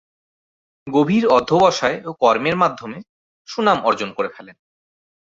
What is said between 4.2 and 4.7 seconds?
ফেলেন।